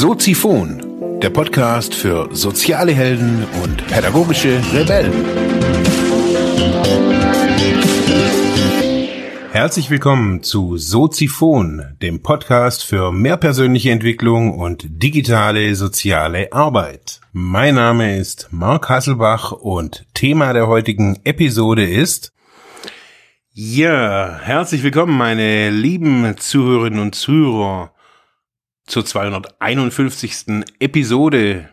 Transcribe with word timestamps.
Soziphon, 0.00 1.20
der 1.20 1.28
Podcast 1.28 1.94
für 1.94 2.34
soziale 2.34 2.92
Helden 2.92 3.44
und 3.62 3.86
pädagogische 3.86 4.58
Rebellen. 4.72 5.12
Herzlich 9.52 9.90
willkommen 9.90 10.42
zu 10.42 10.78
Soziphon, 10.78 11.84
dem 12.00 12.22
Podcast 12.22 12.82
für 12.82 13.12
mehr 13.12 13.36
persönliche 13.36 13.90
Entwicklung 13.90 14.58
und 14.58 14.86
digitale 14.88 15.74
soziale 15.74 16.50
Arbeit. 16.50 17.20
Mein 17.34 17.74
Name 17.74 18.16
ist 18.16 18.48
Mark 18.52 18.88
Hasselbach 18.88 19.52
und 19.52 20.06
Thema 20.14 20.54
der 20.54 20.66
heutigen 20.66 21.20
Episode 21.24 21.84
ist 21.84 22.32
ja, 23.52 24.40
herzlich 24.42 24.82
willkommen, 24.82 25.18
meine 25.18 25.68
lieben 25.68 26.36
Zuhörerinnen 26.38 27.00
und 27.00 27.14
Zuhörer 27.14 27.92
zur 28.90 29.06
251. 29.06 30.64
Episode. 30.80 31.68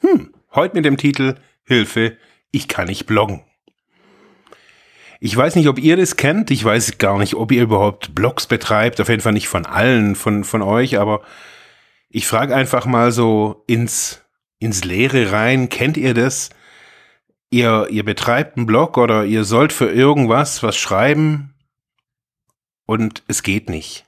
Hm, 0.00 0.34
heute 0.52 0.74
mit 0.74 0.84
dem 0.84 0.96
Titel 0.96 1.36
Hilfe, 1.64 2.16
ich 2.50 2.66
kann 2.68 2.88
nicht 2.88 3.06
bloggen. 3.06 3.42
Ich 5.20 5.34
weiß 5.34 5.54
nicht, 5.54 5.68
ob 5.68 5.78
ihr 5.78 5.96
das 5.96 6.16
kennt. 6.16 6.50
Ich 6.50 6.64
weiß 6.64 6.98
gar 6.98 7.18
nicht, 7.18 7.34
ob 7.34 7.52
ihr 7.52 7.62
überhaupt 7.62 8.14
Blogs 8.14 8.46
betreibt. 8.46 9.00
Auf 9.00 9.08
jeden 9.08 9.22
Fall 9.22 9.32
nicht 9.32 9.48
von 9.48 9.64
allen 9.64 10.16
von, 10.16 10.44
von 10.44 10.60
euch, 10.60 10.98
aber 10.98 11.22
ich 12.10 12.26
frage 12.26 12.54
einfach 12.54 12.84
mal 12.84 13.12
so 13.12 13.64
ins, 13.66 14.20
ins 14.58 14.84
Leere 14.84 15.32
rein. 15.32 15.68
Kennt 15.68 15.96
ihr 15.96 16.14
das? 16.14 16.50
Ihr, 17.50 17.86
ihr 17.90 18.04
betreibt 18.04 18.56
einen 18.56 18.66
Blog 18.66 18.98
oder 18.98 19.24
ihr 19.24 19.44
sollt 19.44 19.72
für 19.72 19.90
irgendwas 19.90 20.62
was 20.64 20.76
schreiben 20.76 21.54
und 22.86 23.22
es 23.28 23.44
geht 23.44 23.70
nicht. 23.70 24.03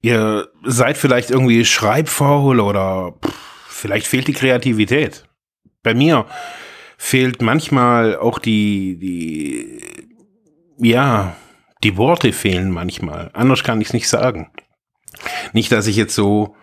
Ihr 0.00 0.48
seid 0.64 0.96
vielleicht 0.96 1.30
irgendwie 1.30 1.64
schreibfaul 1.64 2.60
oder 2.60 3.14
pff, 3.24 3.34
vielleicht 3.68 4.06
fehlt 4.06 4.28
die 4.28 4.32
Kreativität. 4.32 5.24
Bei 5.82 5.94
mir 5.94 6.26
fehlt 6.96 7.42
manchmal 7.42 8.16
auch 8.16 8.38
die, 8.38 8.98
die, 8.98 9.80
ja, 10.78 11.36
die 11.82 11.96
Worte 11.96 12.32
fehlen 12.32 12.70
manchmal. 12.70 13.30
Anders 13.34 13.62
kann 13.62 13.80
ich 13.80 13.88
es 13.88 13.94
nicht 13.94 14.08
sagen. 14.08 14.50
Nicht, 15.52 15.72
dass 15.72 15.86
ich 15.86 15.96
jetzt 15.96 16.14
so 16.14 16.56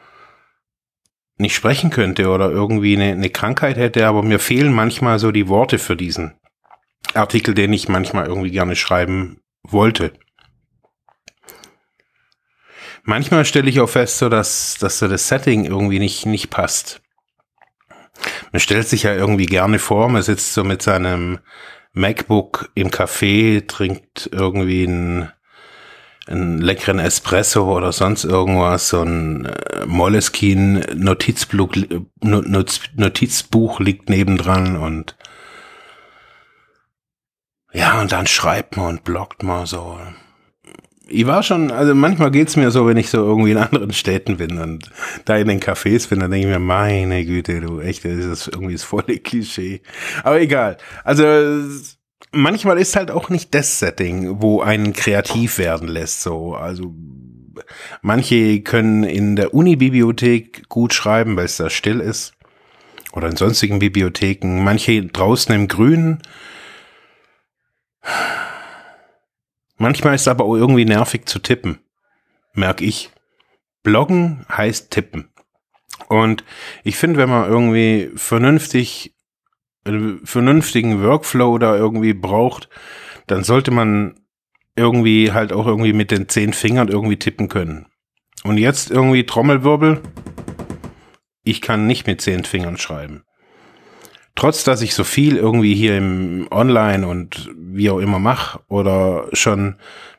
nicht 1.38 1.56
sprechen 1.56 1.90
könnte 1.90 2.30
oder 2.30 2.50
irgendwie 2.50 2.96
eine, 2.96 3.12
eine 3.12 3.30
Krankheit 3.30 3.78
hätte, 3.78 4.08
aber 4.08 4.24
mir 4.24 4.40
fehlen 4.40 4.74
manchmal 4.74 5.20
so 5.20 5.32
die 5.32 5.50
Worte 5.50 5.80
für 5.80 5.96
diesen 5.96 6.34
Artikel, 7.14 7.54
den 7.54 7.74
ich 7.74 7.90
manchmal 7.90 8.28
irgendwie 8.28 8.52
gerne 8.52 8.76
schreiben 8.76 9.42
wollte. 9.64 10.14
Manchmal 13.06 13.46
stelle 13.46 13.70
ich 13.70 13.80
auch 13.80 13.90
fest, 13.90 14.18
so 14.18 14.30
dass, 14.30 14.78
dass 14.80 14.98
so 14.98 15.08
das 15.08 15.28
Setting 15.28 15.66
irgendwie 15.66 16.00
nicht, 16.00 16.26
nicht 16.26 16.50
passt. 16.50 17.02
Man 18.52 18.60
stellt 18.60 18.88
sich 18.88 19.04
ja 19.04 19.14
irgendwie 19.14 19.46
gerne 19.46 19.78
vor, 19.78 20.10
man 20.10 20.24
sitzt 20.24 20.54
so 20.54 20.64
mit 20.64 20.82
seinem 20.82 21.38
MacBook 21.94 22.72
im 22.74 22.90
Café, 22.90 23.68
trinkt 23.68 24.30
irgendwie 24.32 24.88
einen, 24.88 25.32
einen 26.26 26.60
leckeren 26.60 26.98
Espresso 26.98 27.72
oder 27.72 27.92
sonst 27.92 28.24
irgendwas, 28.24 28.90
so 28.90 29.04
ein 29.04 29.46
äh, 29.46 29.86
Moleskine 29.86 30.88
Notizbuch, 30.96 31.76
Notizbuch 32.22 33.80
liegt 33.82 34.10
nebendran 34.10 34.78
und 34.78 35.16
ja, 37.72 38.02
und 38.02 38.12
dann 38.12 38.26
schreibt 38.26 38.78
man 38.78 38.88
und 38.88 39.04
bloggt 39.04 39.44
man 39.44 39.68
so 39.68 40.00
ich 41.08 41.28
war 41.28 41.44
schon, 41.44 41.72
also 41.72 41.94
manchmal 41.94 42.32
geht's 42.32 42.56
mir 42.56 42.72
so, 42.72 42.88
wenn 42.88 42.98
ich 42.98 43.10
so 43.10 43.18
irgendwie 43.18 43.52
in 43.52 43.58
anderen 43.58 43.94
Städten 43.94 44.38
bin 44.38 44.58
und 44.58 44.90
da 45.26 45.38
in 45.38 45.48
den 45.48 45.60
Cafés 45.60 46.10
bin, 46.10 46.20
dann 46.20 46.32
denke 46.32 46.48
ich 46.48 46.54
mir, 46.54 46.60
meine 46.60 47.26
Güte, 47.26 47.62
du, 47.62 47.80
echt, 47.80 48.06
das 48.06 48.26
ist 48.26 48.48
irgendwie 48.48 48.74
das 48.74 48.84
volle 48.84 49.20
Klischee. 49.24 49.82
Aber 50.24 50.40
egal. 50.42 50.78
Also 51.04 51.24
manchmal 52.32 52.80
ist 52.80 52.96
halt 52.96 53.12
auch 53.12 53.30
nicht 53.30 53.54
das 53.54 53.80
Setting, 53.80 54.42
wo 54.42 54.62
einen 54.62 54.94
kreativ 54.94 55.58
werden 55.58 55.88
lässt, 55.88 56.22
so. 56.22 56.56
Also 56.56 56.94
manche 58.02 58.62
können 58.62 59.04
in 59.04 59.36
der 59.36 59.54
Uni-Bibliothek 59.54 60.68
gut 60.70 60.94
schreiben, 60.94 61.36
weil 61.38 61.46
es 61.46 61.58
da 61.58 61.70
still 61.70 62.00
ist. 62.00 62.34
Oder 63.14 63.30
in 63.30 63.38
sonstigen 63.38 63.80
Bibliotheken. 63.80 64.64
Manche 64.64 65.06
draußen 65.06 65.54
im 65.56 65.70
Grünen 65.70 66.22
Manchmal 69.78 70.16
ist 70.16 70.22
es 70.22 70.28
aber 70.28 70.46
auch 70.46 70.56
irgendwie 70.56 70.86
nervig 70.86 71.26
zu 71.26 71.40
tippen. 71.40 71.80
Merk 72.54 72.82
ich. 72.82 73.12
Bloggen 73.84 74.46
heißt 74.50 74.92
tippen. 74.92 75.30
Und 76.08 76.44
ich 76.84 76.98
finde, 76.98 77.20
wenn 77.20 77.30
man 77.30 77.50
irgendwie 77.50 78.12
vernünftig, 78.16 79.14
einen 79.84 80.26
vernünftigen 80.26 81.04
Workflow 81.04 81.58
da 81.58 81.76
irgendwie 81.76 82.14
braucht, 82.14 82.70
dann 83.28 83.44
sollte 83.44 83.72
man 83.72 84.20
irgendwie 84.76 85.32
halt 85.32 85.54
auch 85.54 85.68
irgendwie 85.68 85.94
mit 85.94 86.12
den 86.12 86.30
zehn 86.30 86.54
Fingern 86.54 86.88
irgendwie 86.88 87.18
tippen 87.18 87.50
können. 87.50 87.88
Und 88.44 88.58
jetzt 88.58 88.92
irgendwie 88.92 89.26
Trommelwirbel. 89.26 90.02
Ich 91.44 91.62
kann 91.62 91.86
nicht 91.86 92.08
mit 92.08 92.22
zehn 92.22 92.44
Fingern 92.44 92.78
schreiben 92.78 93.25
trotz 94.36 94.64
dass 94.64 94.82
ich 94.82 94.94
so 94.94 95.04
viel 95.04 95.38
irgendwie 95.38 95.76
hier 95.76 95.98
im 95.98 96.48
Online 96.52 97.08
und 97.08 97.50
wie 97.58 97.90
auch 97.90 98.00
immer 98.00 98.20
mache 98.20 98.60
oder 98.68 99.28
schon 99.34 99.76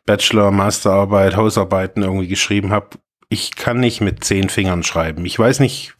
Bachelor, 0.07 0.51
Masterarbeit, 0.51 1.37
Hausarbeiten 1.37 2.03
irgendwie 2.03 2.29
geschrieben 2.29 2.71
habe, 2.71 2.99
ich 3.29 3.57
kann 3.57 3.81
nicht 3.81 4.01
mit 4.01 4.25
zehn 4.25 4.49
Fingern 4.49 4.83
schreiben. 4.83 5.27
Ich 5.27 5.39
weiß 5.39 5.61
nicht, 5.61 5.95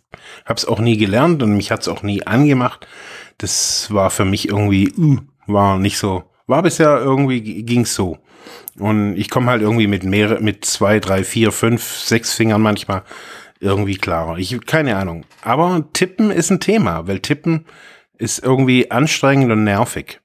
habe 0.45 0.59
es 0.59 0.67
auch 0.67 0.79
nie 0.79 0.97
gelernt 0.97 1.43
und 1.43 1.57
mich 1.57 1.71
hat 1.71 1.81
es 1.81 1.89
auch 1.89 2.03
nie 2.03 2.27
angemacht. 2.27 2.87
Das 3.39 3.93
war 3.93 4.11
für 4.11 4.25
mich 4.25 4.49
irgendwie, 4.49 4.93
uh, 4.97 5.19
war 5.47 5.79
nicht 5.79 5.99
so, 5.99 6.25
war 6.47 6.63
bisher 6.63 6.99
irgendwie 6.99 7.63
ging's 7.65 7.95
so. 7.95 8.19
Und 8.79 9.17
ich 9.17 9.29
komme 9.31 9.51
halt 9.51 9.63
irgendwie 9.63 9.87
mit 9.87 10.05
mehr, 10.05 10.41
mit 10.41 10.65
zwei, 10.65 11.01
drei, 11.01 11.25
vier, 11.25 11.51
fünf, 11.51 11.83
sechs 11.83 12.33
Fingern 12.33 12.63
manchmal 12.63 13.03
irgendwie 13.59 13.97
klarer. 13.97 14.39
Ich 14.39 14.59
keine 14.67 14.97
Ahnung. 14.97 15.25
Aber 15.43 15.85
Tippen 15.93 16.31
ist 16.31 16.51
ein 16.51 16.61
Thema, 16.61 17.09
weil 17.09 17.21
Tippen 17.21 17.65
ist 18.19 18.39
irgendwie 18.39 18.91
anstrengend 18.91 19.51
und 19.53 19.65
nervig. 19.65 20.21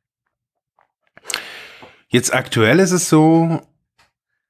Jetzt 2.08 2.34
aktuell 2.34 2.80
ist 2.80 2.92
es 2.92 3.08
so, 3.08 3.62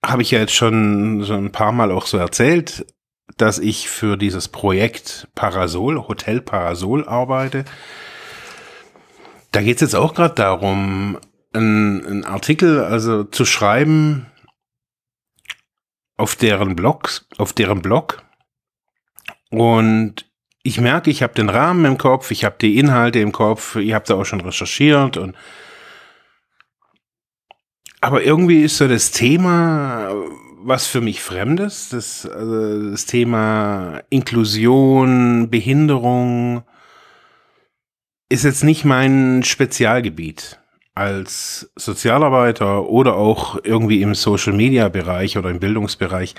habe 0.03 0.21
ich 0.21 0.31
ja 0.31 0.39
jetzt 0.39 0.55
schon 0.55 1.23
so 1.23 1.33
ein 1.33 1.51
paar 1.51 1.71
Mal 1.71 1.91
auch 1.91 2.07
so 2.07 2.17
erzählt, 2.17 2.85
dass 3.37 3.59
ich 3.59 3.87
für 3.87 4.17
dieses 4.17 4.47
Projekt 4.47 5.27
Parasol, 5.35 6.07
Hotel 6.07 6.41
Parasol 6.41 7.07
arbeite. 7.07 7.65
Da 9.51 9.61
geht 9.61 9.75
es 9.75 9.81
jetzt 9.81 9.95
auch 9.95 10.13
gerade 10.13 10.35
darum, 10.35 11.19
einen 11.53 12.23
Artikel 12.25 12.83
also 12.83 13.23
zu 13.25 13.45
schreiben 13.45 14.25
auf 16.17 16.35
deren 16.35 16.75
Blogs, 16.75 17.27
auf 17.37 17.53
deren 17.53 17.81
Blog. 17.81 18.23
Und 19.49 20.30
ich 20.63 20.79
merke, 20.79 21.09
ich 21.09 21.23
habe 21.23 21.33
den 21.33 21.49
Rahmen 21.49 21.85
im 21.85 21.97
Kopf, 21.97 22.31
ich 22.31 22.45
habe 22.45 22.55
die 22.61 22.77
Inhalte 22.77 23.19
im 23.19 23.31
Kopf, 23.31 23.75
ihr 23.75 23.95
habt 23.95 24.09
da 24.09 24.15
auch 24.15 24.25
schon 24.25 24.41
recherchiert 24.41 25.17
und 25.17 25.35
aber 28.03 28.23
irgendwie 28.23 28.63
ist 28.63 28.77
so 28.77 28.87
das 28.87 29.11
Thema 29.11 30.11
was 30.63 30.87
für 30.87 31.01
mich 31.01 31.21
Fremdes, 31.21 31.89
das, 31.89 32.25
also 32.25 32.91
das 32.91 33.05
Thema 33.05 34.01
Inklusion, 34.09 35.49
Behinderung 35.49 36.63
ist 38.29 38.43
jetzt 38.43 38.63
nicht 38.63 38.85
mein 38.85 39.43
Spezialgebiet 39.43 40.59
als 40.93 41.71
Sozialarbeiter 41.75 42.87
oder 42.87 43.15
auch 43.15 43.59
irgendwie 43.63 44.01
im 44.01 44.13
Social 44.13 44.53
Media 44.53 44.89
Bereich 44.89 45.37
oder 45.37 45.49
im 45.49 45.59
Bildungsbereich 45.59 46.35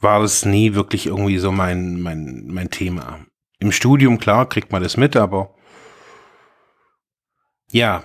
war 0.00 0.20
das 0.20 0.44
nie 0.44 0.74
wirklich 0.74 1.06
irgendwie 1.06 1.38
so 1.38 1.52
mein, 1.52 2.00
mein, 2.00 2.48
mein 2.48 2.70
Thema. 2.70 3.20
Im 3.64 3.72
Studium, 3.72 4.18
klar, 4.18 4.46
kriegt 4.46 4.72
man 4.72 4.82
das 4.82 4.98
mit, 4.98 5.16
aber 5.16 5.54
ja. 7.70 8.04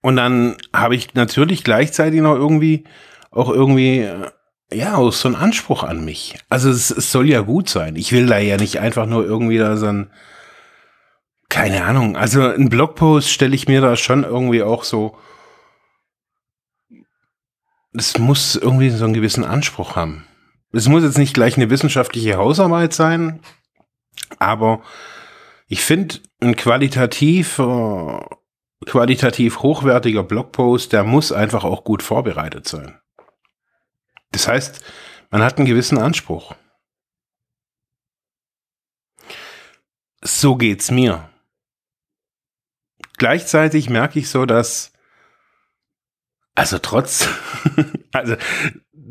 Und 0.00 0.16
dann 0.16 0.56
habe 0.72 0.96
ich 0.96 1.12
natürlich 1.12 1.64
gleichzeitig 1.64 2.22
noch 2.22 2.34
irgendwie 2.34 2.84
auch 3.30 3.50
irgendwie 3.50 3.98
äh, 3.98 4.30
ja, 4.72 4.96
auch 4.96 5.12
so 5.12 5.28
einen 5.28 5.36
Anspruch 5.36 5.82
an 5.82 6.02
mich. 6.02 6.38
Also 6.48 6.70
es, 6.70 6.90
es 6.90 7.12
soll 7.12 7.28
ja 7.28 7.42
gut 7.42 7.68
sein. 7.68 7.96
Ich 7.96 8.10
will 8.12 8.24
da 8.24 8.38
ja 8.38 8.56
nicht 8.56 8.80
einfach 8.80 9.04
nur 9.04 9.22
irgendwie 9.22 9.58
da 9.58 9.76
so 9.76 9.86
ein 9.86 10.10
keine 11.50 11.84
Ahnung. 11.84 12.16
Also 12.16 12.40
ein 12.40 12.70
Blogpost 12.70 13.28
stelle 13.28 13.54
ich 13.54 13.68
mir 13.68 13.82
da 13.82 13.96
schon 13.96 14.24
irgendwie 14.24 14.62
auch 14.62 14.84
so 14.84 15.18
es 17.92 18.16
muss 18.16 18.56
irgendwie 18.56 18.88
so 18.88 19.04
einen 19.04 19.12
gewissen 19.12 19.44
Anspruch 19.44 19.94
haben. 19.94 20.24
Es 20.72 20.88
muss 20.88 21.04
jetzt 21.04 21.18
nicht 21.18 21.34
gleich 21.34 21.58
eine 21.58 21.68
wissenschaftliche 21.68 22.38
Hausarbeit 22.38 22.94
sein, 22.94 23.40
aber 24.38 24.82
ich 25.68 25.82
finde, 25.82 26.20
ein 26.40 26.56
qualitativ, 26.56 27.58
äh, 27.58 28.20
qualitativ 28.86 29.60
hochwertiger 29.60 30.22
Blogpost, 30.22 30.92
der 30.92 31.04
muss 31.04 31.32
einfach 31.32 31.64
auch 31.64 31.84
gut 31.84 32.02
vorbereitet 32.02 32.68
sein. 32.68 32.98
Das 34.32 34.48
heißt, 34.48 34.84
man 35.30 35.42
hat 35.42 35.58
einen 35.58 35.66
gewissen 35.66 35.98
Anspruch. 35.98 36.54
So 40.22 40.56
geht's 40.56 40.90
mir. 40.90 41.28
Gleichzeitig 43.16 43.88
merke 43.90 44.18
ich 44.18 44.28
so, 44.28 44.46
dass 44.46 44.92
also 46.54 46.78
trotz, 46.78 47.28
also 48.12 48.36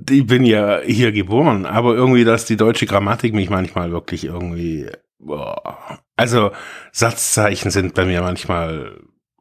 ich 0.10 0.26
bin 0.26 0.44
ja 0.44 0.82
hier 0.82 1.12
geboren, 1.12 1.66
aber 1.66 1.96
irgendwie, 1.96 2.24
dass 2.24 2.46
die 2.46 2.58
deutsche 2.58 2.86
Grammatik 2.86 3.34
mich 3.34 3.50
manchmal 3.50 3.92
wirklich 3.92 4.26
irgendwie, 4.26 4.88
boah, 5.20 6.00
also 6.16 6.52
Satzzeichen 6.92 7.72
sind 7.72 7.94
bei 7.94 8.06
mir 8.06 8.22
manchmal 8.22 9.00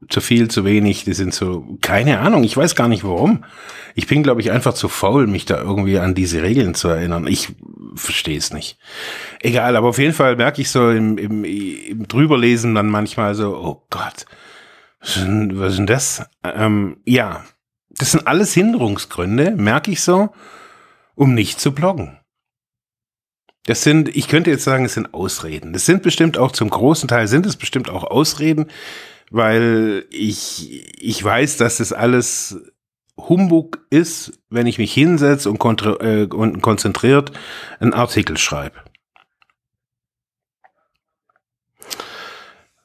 zu 0.08 0.20
viel, 0.20 0.48
zu 0.48 0.64
wenig, 0.64 1.04
die 1.04 1.14
sind 1.14 1.32
so, 1.32 1.78
keine 1.80 2.18
Ahnung, 2.18 2.44
ich 2.44 2.56
weiß 2.56 2.74
gar 2.74 2.88
nicht 2.88 3.04
warum. 3.04 3.44
Ich 3.94 4.06
bin, 4.06 4.22
glaube 4.22 4.40
ich, 4.40 4.50
einfach 4.50 4.74
zu 4.74 4.88
faul, 4.88 5.26
mich 5.26 5.44
da 5.44 5.58
irgendwie 5.58 5.98
an 5.98 6.14
diese 6.14 6.42
Regeln 6.42 6.74
zu 6.74 6.88
erinnern. 6.88 7.26
Ich 7.26 7.52
verstehe 7.94 8.38
es 8.38 8.52
nicht. 8.52 8.78
Egal, 9.40 9.76
aber 9.76 9.88
auf 9.88 9.98
jeden 9.98 10.14
Fall 10.14 10.36
merke 10.36 10.60
ich 10.60 10.70
so 10.70 10.90
im, 10.90 11.18
im, 11.18 11.44
im 11.44 12.08
Drüberlesen 12.08 12.74
dann 12.74 12.88
manchmal 12.88 13.34
so, 13.34 13.56
oh 13.56 13.86
Gott, 13.90 14.26
was 15.00 15.16
ist 15.16 15.78
denn, 15.78 15.86
das? 15.86 16.24
Ähm, 16.42 16.96
ja, 17.04 17.44
das 17.98 18.12
sind 18.12 18.26
alles 18.26 18.52
Hinderungsgründe, 18.54 19.52
merke 19.52 19.90
ich 19.90 20.02
so, 20.02 20.30
um 21.14 21.34
nicht 21.34 21.60
zu 21.60 21.72
bloggen. 21.72 22.18
Das 23.64 23.82
sind, 23.82 24.14
ich 24.16 24.28
könnte 24.28 24.50
jetzt 24.50 24.64
sagen, 24.64 24.84
es 24.84 24.94
sind 24.94 25.14
Ausreden. 25.14 25.72
Das 25.72 25.86
sind 25.86 26.02
bestimmt 26.02 26.36
auch 26.36 26.52
zum 26.52 26.68
großen 26.68 27.08
Teil 27.08 27.28
sind 27.28 27.46
es 27.46 27.56
bestimmt 27.56 27.88
auch 27.88 28.04
Ausreden, 28.04 28.66
weil 29.30 30.04
ich, 30.10 31.00
ich 31.00 31.22
weiß, 31.22 31.58
dass 31.58 31.78
das 31.78 31.92
alles 31.92 32.58
Humbug 33.16 33.86
ist, 33.90 34.40
wenn 34.50 34.66
ich 34.66 34.78
mich 34.78 34.92
hinsetze 34.92 35.50
und, 35.50 35.82
äh, 36.00 36.24
und 36.24 36.60
konzentriert 36.60 37.32
einen 37.78 37.94
Artikel 37.94 38.36
schreibe. 38.36 38.82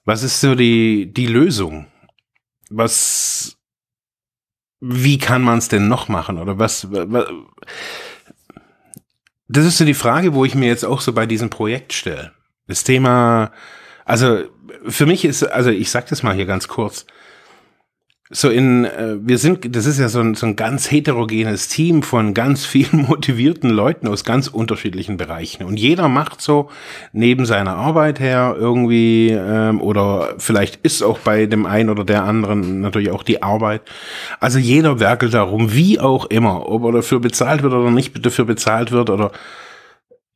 Was 0.06 0.24
ist 0.24 0.39
so 0.39 0.56
die, 0.56 1.12
die 1.12 1.27
Lösung? 1.27 1.88
Was, 2.69 3.56
wie 4.79 5.18
kann 5.18 5.41
man 5.41 5.57
es 5.57 5.68
denn 5.68 5.88
noch 5.88 6.07
machen? 6.07 6.38
Oder 6.38 6.59
was, 6.59 6.88
was, 6.91 7.25
das 9.47 9.65
ist 9.65 9.77
so 9.77 9.85
die 9.85 9.94
Frage, 9.94 10.33
wo 10.33 10.45
ich 10.45 10.56
mir 10.56 10.68
jetzt 10.68 10.85
auch 10.85 11.01
so 11.01 11.13
bei 11.13 11.25
diesem 11.25 11.50
Projekt 11.50 11.94
stelle. 11.94 12.33
Das 12.68 12.83
Thema, 12.83 13.51
also 14.06 14.44
für 14.88 15.06
mich 15.06 15.25
ist, 15.25 15.44
also 15.44 15.69
ich 15.69 15.89
sag 15.89 16.07
das 16.07 16.24
mal 16.24 16.35
hier 16.35 16.45
ganz 16.45 16.68
kurz. 16.68 17.06
So 18.29 18.50
in, 18.50 18.83
äh, 18.83 19.15
wir 19.21 19.38
sind, 19.38 19.74
das 19.74 19.85
ist 19.85 20.00
ja 20.00 20.09
so 20.09 20.19
ein, 20.19 20.35
so 20.35 20.45
ein 20.47 20.57
ganz 20.57 20.91
heterogenes 20.91 21.69
Team 21.69 22.03
von 22.03 22.33
ganz 22.33 22.65
vielen 22.65 23.06
motivierten 23.07 23.69
Leuten 23.69 24.07
aus 24.07 24.25
ganz 24.25 24.50
unterschiedlichen 24.50 25.15
Bereichen. 25.15 25.63
Und 25.63 25.79
jeder 25.79 26.09
macht 26.09 26.41
so 26.41 26.69
neben 27.13 27.45
seiner 27.45 27.75
Arbeit 27.75 28.19
her 28.19 28.56
irgendwie, 28.59 29.29
ähm, 29.29 29.79
oder 29.81 30.35
vielleicht 30.39 30.77
ist 30.83 31.03
auch 31.03 31.19
bei 31.19 31.45
dem 31.45 31.65
einen 31.65 31.89
oder 31.89 32.03
der 32.03 32.24
anderen 32.24 32.81
natürlich 32.81 33.12
auch 33.12 33.24
die 33.24 33.41
Arbeit. 33.41 33.81
Also 34.41 34.59
jeder 34.59 35.00
werkelt 35.00 35.33
darum, 35.33 35.74
wie 35.74 36.00
auch 36.00 36.25
immer, 36.25 36.68
ob 36.68 36.83
er 36.83 36.91
dafür 36.91 37.21
bezahlt 37.21 37.63
wird 37.63 37.74
oder 37.74 37.91
nicht 37.91 38.25
dafür 38.25 38.44
bezahlt 38.44 38.91
wird 38.91 39.09
oder 39.09 39.31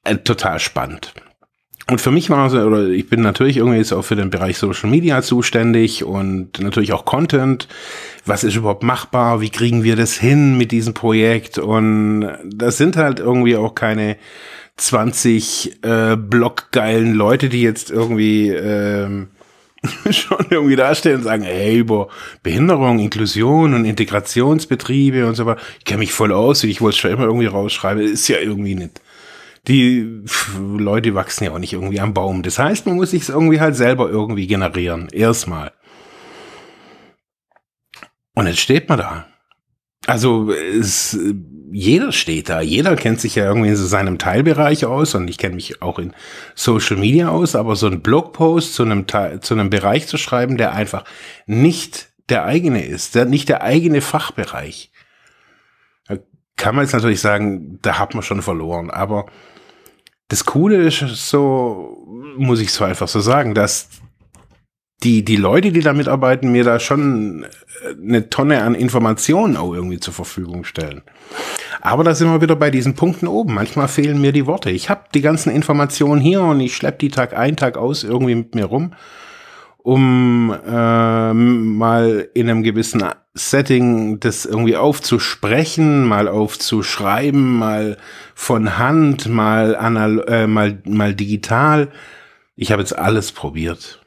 äh, 0.05 0.15
total 0.15 0.59
spannend. 0.59 1.13
Und 1.91 1.99
für 1.99 2.11
mich 2.11 2.29
war 2.29 2.47
es, 2.47 2.53
oder 2.53 2.88
ich 2.88 3.09
bin 3.09 3.19
natürlich 3.19 3.57
irgendwie 3.57 3.77
jetzt 3.77 3.91
auch 3.91 4.03
für 4.03 4.15
den 4.15 4.29
Bereich 4.29 4.57
Social 4.57 4.89
Media 4.89 5.21
zuständig 5.21 6.05
und 6.05 6.57
natürlich 6.61 6.93
auch 6.93 7.03
Content. 7.03 7.67
Was 8.25 8.45
ist 8.45 8.55
überhaupt 8.55 8.81
machbar? 8.81 9.41
Wie 9.41 9.49
kriegen 9.49 9.83
wir 9.83 9.97
das 9.97 10.13
hin 10.13 10.57
mit 10.57 10.71
diesem 10.71 10.93
Projekt? 10.93 11.57
Und 11.57 12.29
das 12.45 12.77
sind 12.77 12.95
halt 12.95 13.19
irgendwie 13.19 13.57
auch 13.57 13.75
keine 13.75 14.15
20 14.77 15.83
äh, 15.83 16.15
blockgeilen 16.15 17.13
Leute, 17.13 17.49
die 17.49 17.61
jetzt 17.61 17.91
irgendwie 17.91 18.47
ähm, 18.51 19.27
schon 20.11 20.45
irgendwie 20.49 20.77
dastehen 20.77 21.17
und 21.17 21.23
sagen, 21.23 21.43
hey, 21.43 21.77
über 21.77 22.07
Behinderung, 22.41 22.99
Inklusion 22.99 23.73
und 23.73 23.83
Integrationsbetriebe 23.83 25.27
und 25.27 25.35
so 25.35 25.45
weiter. 25.45 25.59
Ich 25.79 25.83
kenne 25.83 25.99
mich 25.99 26.13
voll 26.13 26.31
aus, 26.31 26.63
ich 26.63 26.79
wollte 26.79 26.95
es 26.95 26.99
schon 26.99 27.11
immer 27.11 27.25
irgendwie 27.25 27.47
rausschreiben. 27.47 28.01
Ist 28.01 28.29
ja 28.29 28.38
irgendwie 28.38 28.75
nicht 28.75 29.01
die 29.67 30.23
Leute 30.59 31.13
wachsen 31.13 31.43
ja 31.43 31.51
auch 31.51 31.59
nicht 31.59 31.73
irgendwie 31.73 31.99
am 31.99 32.13
Baum. 32.13 32.41
Das 32.43 32.57
heißt, 32.57 32.85
man 32.87 32.95
muss 32.95 33.11
sich 33.11 33.29
irgendwie 33.29 33.59
halt 33.59 33.75
selber 33.75 34.09
irgendwie 34.09 34.47
generieren. 34.47 35.07
Erstmal. 35.11 35.71
Und 38.33 38.47
jetzt 38.47 38.59
steht 38.59 38.89
man 38.89 38.99
da. 38.99 39.27
Also 40.07 40.51
es, 40.51 41.17
jeder 41.71 42.11
steht 42.11 42.49
da, 42.49 42.59
jeder 42.61 42.95
kennt 42.95 43.21
sich 43.21 43.35
ja 43.35 43.45
irgendwie 43.45 43.69
in 43.69 43.75
so 43.75 43.85
seinem 43.85 44.17
Teilbereich 44.17 44.85
aus 44.85 45.13
und 45.13 45.29
ich 45.29 45.37
kenne 45.37 45.53
mich 45.53 45.83
auch 45.83 45.99
in 45.99 46.13
Social 46.55 46.97
Media 46.97 47.29
aus, 47.29 47.55
aber 47.55 47.75
so 47.75 47.85
ein 47.85 48.01
Blogpost 48.01 48.73
zu 48.73 48.83
einem 48.83 49.05
zu 49.07 49.53
einem 49.53 49.69
Bereich 49.69 50.07
zu 50.07 50.17
schreiben, 50.17 50.57
der 50.57 50.73
einfach 50.73 51.05
nicht 51.45 52.09
der 52.29 52.45
eigene 52.45 52.83
ist, 52.83 53.13
der, 53.13 53.25
nicht 53.25 53.47
der 53.47 53.61
eigene 53.61 54.01
Fachbereich, 54.01 54.91
kann 56.61 56.75
man 56.75 56.85
jetzt 56.85 56.93
natürlich 56.93 57.21
sagen, 57.21 57.79
da 57.81 57.97
hat 57.97 58.13
man 58.13 58.23
schon 58.23 58.41
verloren, 58.41 58.91
aber 58.91 59.25
das 60.31 60.45
Coole 60.45 60.77
ist 60.77 60.99
so, 60.99 62.07
muss 62.37 62.61
ich 62.61 62.71
so 62.71 62.85
einfach 62.85 63.09
so 63.09 63.19
sagen, 63.19 63.53
dass 63.53 63.89
die, 65.03 65.25
die 65.25 65.35
Leute, 65.35 65.73
die 65.73 65.81
da 65.81 65.91
mitarbeiten, 65.91 66.53
mir 66.53 66.63
da 66.63 66.79
schon 66.79 67.45
eine 68.01 68.29
Tonne 68.29 68.63
an 68.63 68.73
Informationen 68.73 69.57
auch 69.57 69.73
irgendwie 69.73 69.99
zur 69.99 70.13
Verfügung 70.13 70.63
stellen. 70.63 71.01
Aber 71.81 72.05
da 72.05 72.15
sind 72.15 72.31
wir 72.31 72.41
wieder 72.41 72.55
bei 72.55 72.71
diesen 72.71 72.95
Punkten 72.95 73.27
oben. 73.27 73.55
Manchmal 73.55 73.89
fehlen 73.89 74.21
mir 74.21 74.31
die 74.31 74.45
Worte. 74.45 74.69
Ich 74.69 74.89
habe 74.89 75.01
die 75.13 75.21
ganzen 75.21 75.51
Informationen 75.51 76.21
hier 76.21 76.41
und 76.41 76.61
ich 76.61 76.77
schleppe 76.77 76.99
die 76.99 77.09
Tag 77.09 77.35
ein, 77.35 77.57
Tag 77.57 77.75
aus 77.75 78.05
irgendwie 78.05 78.35
mit 78.35 78.55
mir 78.55 78.65
rum 78.65 78.93
um 79.83 80.51
äh, 80.65 81.33
mal 81.33 82.29
in 82.33 82.49
einem 82.49 82.63
gewissen 82.63 83.03
Setting 83.33 84.19
das 84.19 84.45
irgendwie 84.45 84.75
aufzusprechen, 84.75 86.05
mal 86.05 86.27
aufzuschreiben, 86.27 87.57
mal 87.57 87.97
von 88.35 88.77
Hand, 88.77 89.27
mal 89.27 89.75
anal 89.75 90.23
äh, 90.27 90.47
mal 90.47 90.81
mal 90.85 91.15
digital. 91.15 91.91
Ich 92.55 92.71
habe 92.71 92.81
jetzt 92.81 92.97
alles 92.97 93.31
probiert. 93.31 94.05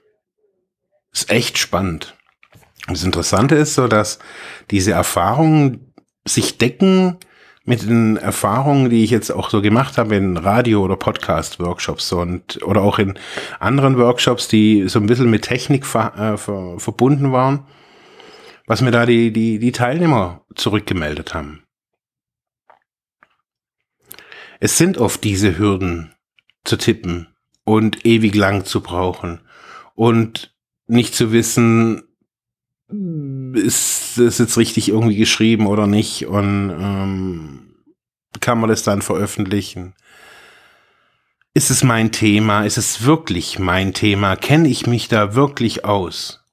Ist 1.12 1.30
echt 1.30 1.58
spannend. 1.58 2.14
Das 2.86 3.02
Interessante 3.02 3.54
ist 3.54 3.74
so, 3.74 3.88
dass 3.88 4.18
diese 4.70 4.92
Erfahrungen 4.92 5.92
sich 6.26 6.58
decken 6.58 7.16
mit 7.64 7.82
den 7.82 8.18
Erfahrungen, 8.18 8.90
die 8.90 9.04
ich 9.04 9.10
jetzt 9.10 9.30
auch 9.30 9.48
so 9.48 9.62
gemacht 9.62 9.96
habe 9.96 10.16
in 10.16 10.36
Radio- 10.36 10.82
oder 10.82 10.96
Podcast-Workshops 10.96 12.12
und 12.12 12.62
oder 12.62 12.82
auch 12.82 12.98
in 12.98 13.18
anderen 13.58 13.96
Workshops, 13.96 14.48
die 14.48 14.86
so 14.88 15.00
ein 15.00 15.06
bisschen 15.06 15.30
mit 15.30 15.42
Technik 15.42 15.86
ver, 15.86 16.14
äh, 16.16 16.36
ver, 16.36 16.78
verbunden 16.78 17.32
waren, 17.32 17.66
was 18.66 18.82
mir 18.82 18.90
da 18.90 19.06
die, 19.06 19.32
die, 19.32 19.58
die 19.58 19.72
Teilnehmer 19.72 20.44
zurückgemeldet 20.54 21.32
haben. 21.32 21.62
Es 24.60 24.76
sind 24.76 24.98
oft 24.98 25.24
diese 25.24 25.58
Hürden 25.58 26.14
zu 26.64 26.76
tippen 26.76 27.34
und 27.64 28.04
ewig 28.04 28.34
lang 28.34 28.64
zu 28.66 28.82
brauchen 28.82 29.40
und 29.94 30.54
nicht 30.86 31.14
zu 31.14 31.32
wissen, 31.32 32.02
ist 32.88 34.18
das 34.18 34.38
jetzt 34.38 34.56
richtig 34.58 34.88
irgendwie 34.88 35.16
geschrieben 35.16 35.66
oder 35.66 35.86
nicht 35.86 36.26
und 36.26 36.70
ähm, 36.70 37.74
kann 38.40 38.58
man 38.58 38.68
das 38.68 38.82
dann 38.82 39.02
veröffentlichen? 39.02 39.94
Ist 41.54 41.70
es 41.70 41.84
mein 41.84 42.12
Thema? 42.12 42.64
Ist 42.64 42.78
es 42.78 43.04
wirklich 43.04 43.58
mein 43.58 43.94
Thema? 43.94 44.36
Kenne 44.36 44.68
ich 44.68 44.86
mich 44.86 45.08
da 45.08 45.34
wirklich 45.34 45.84
aus? 45.84 46.44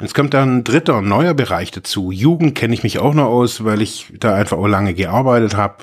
Jetzt 0.00 0.14
kommt 0.14 0.32
dann 0.32 0.58
ein 0.58 0.64
dritter, 0.64 1.02
neuer 1.02 1.34
Bereich 1.34 1.72
dazu. 1.72 2.12
Jugend 2.12 2.54
kenne 2.54 2.72
ich 2.72 2.84
mich 2.84 3.00
auch 3.00 3.14
noch 3.14 3.26
aus, 3.26 3.64
weil 3.64 3.82
ich 3.82 4.12
da 4.18 4.32
einfach 4.34 4.58
auch 4.58 4.68
lange 4.68 4.94
gearbeitet 4.94 5.56
habe. 5.56 5.82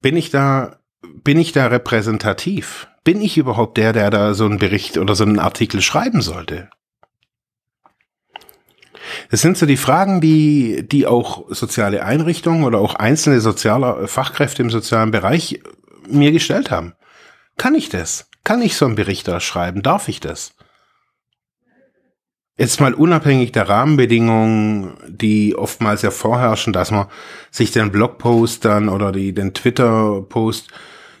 Bin 0.00 0.16
ich 0.16 0.30
da, 0.30 0.78
bin 1.02 1.36
ich 1.38 1.50
da 1.50 1.66
repräsentativ? 1.66 2.86
Bin 3.02 3.20
ich 3.20 3.36
überhaupt 3.36 3.76
der, 3.76 3.92
der 3.92 4.10
da 4.10 4.34
so 4.34 4.44
einen 4.44 4.58
Bericht 4.58 4.98
oder 4.98 5.16
so 5.16 5.24
einen 5.24 5.40
Artikel 5.40 5.82
schreiben 5.82 6.22
sollte? 6.22 6.70
Das 9.30 9.40
sind 9.40 9.56
so 9.56 9.66
die 9.66 9.76
Fragen, 9.76 10.20
die, 10.20 10.86
die 10.86 11.06
auch 11.06 11.46
soziale 11.50 12.04
Einrichtungen 12.04 12.64
oder 12.64 12.78
auch 12.78 12.94
einzelne 12.94 13.40
soziale 13.40 14.08
Fachkräfte 14.08 14.62
im 14.62 14.70
sozialen 14.70 15.10
Bereich 15.10 15.60
mir 16.08 16.32
gestellt 16.32 16.70
haben. 16.70 16.94
Kann 17.58 17.74
ich 17.74 17.88
das? 17.88 18.28
Kann 18.44 18.62
ich 18.62 18.76
so 18.76 18.86
einen 18.86 18.96
Bericht 18.96 19.28
da 19.28 19.40
schreiben? 19.40 19.82
Darf 19.82 20.08
ich 20.08 20.20
das? 20.20 20.54
jetzt 22.58 22.80
mal 22.80 22.94
unabhängig 22.94 23.52
der 23.52 23.68
Rahmenbedingungen, 23.68 24.94
die 25.08 25.56
oftmals 25.56 26.02
ja 26.02 26.10
vorherrschen, 26.10 26.72
dass 26.72 26.90
man 26.90 27.06
sich 27.50 27.72
den 27.72 27.90
Blogpost 27.90 28.64
dann 28.64 28.88
oder 28.88 29.12
die, 29.12 29.32
den 29.32 29.54
Twitter-Post 29.54 30.68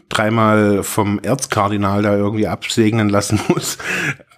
dreimal 0.08 0.82
vom 0.82 1.18
Erzkardinal 1.20 2.02
da 2.02 2.16
irgendwie 2.16 2.46
absegnen 2.46 3.08
lassen 3.08 3.40
muss. 3.48 3.78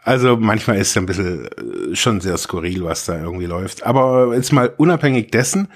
Also 0.05 0.37
manchmal 0.37 0.77
ist 0.77 0.91
es 0.91 0.97
ein 0.99 1.07
bisschen 1.07 1.47
äh, 1.47 1.97
schon 1.97 2.21
sehr 2.21 2.37
skurril, 2.37 2.85
was 2.85 3.07
da 3.07 3.19
irgendwie 3.19 3.47
läuft. 3.47 3.85
Aber 3.85 4.35
jetzt 4.35 4.53
mal 4.53 4.73
unabhängig 4.77 5.31
dessen, 5.31 5.69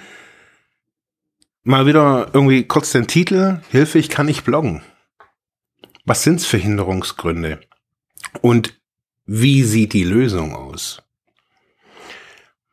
mal 1.62 1.86
wieder 1.86 2.28
irgendwie 2.34 2.64
kurz 2.64 2.92
den 2.92 3.06
Titel, 3.06 3.60
Hilfe, 3.70 3.98
ich 3.98 4.10
kann 4.10 4.26
nicht 4.26 4.44
bloggen. 4.44 4.82
Was 6.04 6.22
sind's 6.22 6.44
für 6.44 6.58
Hinderungsgründe? 6.58 7.60
Und 8.42 8.78
wie 9.24 9.62
sieht 9.62 9.94
die 9.94 10.04
Lösung 10.04 10.54
aus? 10.54 11.02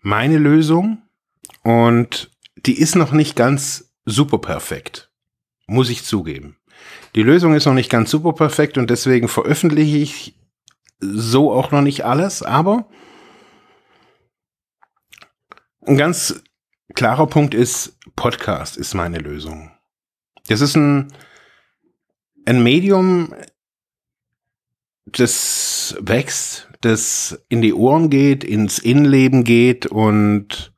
Meine 0.01 0.37
Lösung, 0.37 1.01
und 1.63 2.31
die 2.65 2.77
ist 2.79 2.95
noch 2.95 3.11
nicht 3.13 3.35
ganz 3.35 3.93
super 4.05 4.39
perfekt, 4.39 5.09
muss 5.67 5.89
ich 5.89 6.03
zugeben. 6.03 6.57
Die 7.15 7.23
Lösung 7.23 7.55
ist 7.55 7.65
noch 7.65 7.73
nicht 7.73 7.89
ganz 7.89 8.11
super 8.11 8.33
perfekt 8.33 8.77
und 8.77 8.89
deswegen 8.89 9.29
veröffentliche 9.29 9.97
ich 9.97 10.35
so 10.99 11.51
auch 11.51 11.71
noch 11.71 11.81
nicht 11.81 12.05
alles, 12.05 12.43
aber 12.43 12.87
ein 15.85 15.97
ganz 15.97 16.43
klarer 16.93 17.27
Punkt 17.27 17.53
ist, 17.53 17.97
Podcast 18.15 18.77
ist 18.77 18.93
meine 18.93 19.19
Lösung. 19.19 19.71
Das 20.47 20.61
ist 20.61 20.75
ein, 20.75 21.11
ein 22.45 22.63
Medium, 22.63 23.33
das 25.05 25.95
wächst, 25.99 26.69
das 26.81 27.43
in 27.49 27.61
die 27.61 27.73
Ohren 27.73 28.09
geht, 28.09 28.43
ins 28.43 28.79
Innenleben 28.79 29.43
geht 29.43 29.85
und 29.85 30.73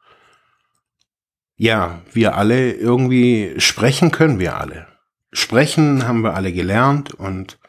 ja, 1.55 2.01
wir 2.13 2.35
alle 2.35 2.73
irgendwie 2.73 3.55
sprechen 3.57 4.11
können 4.11 4.39
wir 4.39 4.57
alle. 4.57 4.87
Sprechen 5.31 6.07
haben 6.07 6.21
wir 6.21 6.35
alle 6.35 6.53
gelernt 6.53 7.13
und 7.13 7.59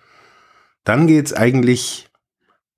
dann 0.85 1.07
geht's 1.07 1.33
eigentlich 1.33 2.08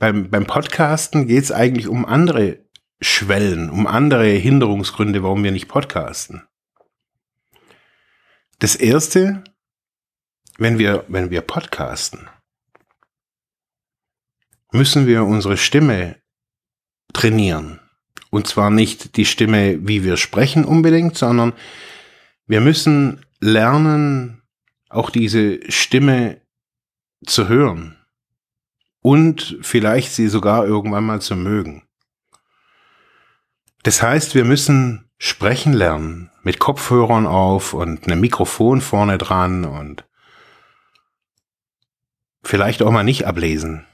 beim, 0.00 0.30
beim 0.30 0.46
Podcasten 0.46 1.28
geht's 1.28 1.52
eigentlich 1.52 1.86
um 1.86 2.04
andere 2.06 2.64
Schwellen, 3.00 3.70
um 3.70 3.86
andere 3.86 4.28
Hinderungsgründe, 4.28 5.22
warum 5.22 5.44
wir 5.44 5.52
nicht 5.52 5.68
podcasten. 5.68 6.42
Das 8.58 8.74
erste, 8.74 9.44
wenn 10.56 10.78
wir, 10.78 11.04
wenn 11.08 11.30
wir 11.30 11.42
podcasten, 11.42 12.28
müssen 14.72 15.06
wir 15.06 15.24
unsere 15.24 15.56
Stimme 15.56 16.16
trainieren. 17.12 17.80
Und 18.30 18.46
zwar 18.46 18.70
nicht 18.70 19.16
die 19.16 19.26
Stimme, 19.26 19.86
wie 19.86 20.02
wir 20.02 20.16
sprechen 20.16 20.64
unbedingt, 20.64 21.16
sondern 21.16 21.52
wir 22.46 22.60
müssen 22.60 23.24
lernen, 23.40 24.42
auch 24.88 25.10
diese 25.10 25.60
Stimme 25.70 26.40
zu 27.26 27.48
hören 27.48 27.99
und 29.00 29.58
vielleicht 29.62 30.12
sie 30.12 30.28
sogar 30.28 30.66
irgendwann 30.66 31.04
mal 31.04 31.20
zu 31.20 31.36
mögen. 31.36 31.82
Das 33.82 34.02
heißt, 34.02 34.34
wir 34.34 34.44
müssen 34.44 35.10
sprechen 35.18 35.72
lernen, 35.72 36.30
mit 36.42 36.58
Kopfhörern 36.58 37.26
auf 37.26 37.74
und 37.74 38.06
einem 38.06 38.20
Mikrofon 38.20 38.80
vorne 38.80 39.18
dran 39.18 39.64
und 39.64 40.04
vielleicht 42.42 42.82
auch 42.82 42.90
mal 42.90 43.04
nicht 43.04 43.26
ablesen. 43.26 43.86